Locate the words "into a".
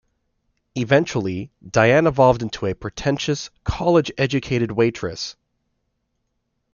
2.41-2.73